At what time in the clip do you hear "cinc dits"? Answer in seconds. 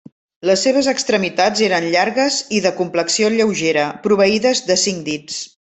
4.89-5.43